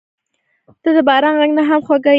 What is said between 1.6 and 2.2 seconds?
هم خوږه یې.